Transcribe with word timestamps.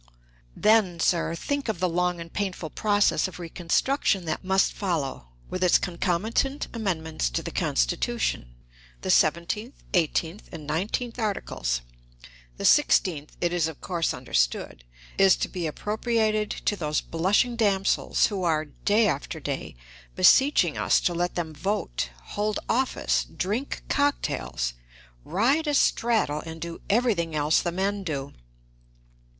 Then, 0.55 0.99
sir, 0.99 1.35
think 1.35 1.69
of 1.69 1.79
the 1.79 1.87
long 1.87 2.19
and 2.19 2.33
painful 2.33 2.71
process 2.71 3.27
of 3.27 3.37
reconstruction 3.37 4.25
that 4.25 4.43
must 4.43 4.73
follow, 4.73 5.27
with 5.51 5.63
its 5.63 5.77
concomitant 5.77 6.67
amendments 6.73 7.29
to 7.29 7.43
the 7.43 7.51
Constitution; 7.51 8.55
the 9.01 9.11
seventeenth, 9.11 9.83
eighteenth 9.93 10.49
and 10.51 10.65
nineteenth 10.65 11.19
articles. 11.19 11.81
The 12.57 12.65
sixteenth, 12.65 13.37
it 13.41 13.53
is 13.53 13.67
of 13.67 13.79
course 13.79 14.11
understood, 14.11 14.83
is 15.19 15.35
to 15.35 15.47
be 15.47 15.67
appropriated 15.67 16.49
to 16.49 16.75
those 16.75 16.99
blushing 17.01 17.55
damsels 17.55 18.25
who 18.25 18.43
are, 18.43 18.65
day 18.65 19.07
after 19.07 19.39
day, 19.39 19.75
beseeching 20.15 20.79
us 20.79 20.99
to 21.01 21.13
let 21.13 21.35
them 21.35 21.53
vote, 21.53 22.09
hold 22.23 22.57
office, 22.67 23.23
drink 23.25 23.83
cock 23.87 24.19
tails, 24.23 24.73
ride 25.23 25.67
astraddle, 25.67 26.41
and 26.43 26.59
do 26.59 26.81
everything 26.89 27.35
else 27.35 27.61
the 27.61 27.71
men 27.71 28.03
do. 28.03 28.33